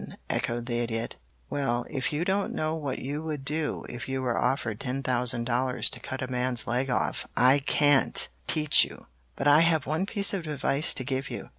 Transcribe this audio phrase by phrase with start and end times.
[0.31, 1.17] echoed the Idiot.
[1.47, 5.43] "Well, if you don't know what you would do if you were offered ten thousand
[5.43, 10.07] dollars to cut a man's leg off I can't teach you, but I have one
[10.07, 11.49] piece of advice to give you.